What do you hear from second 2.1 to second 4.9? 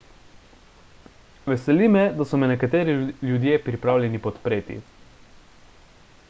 da so me nekateri ljudje pripravljeni podpreti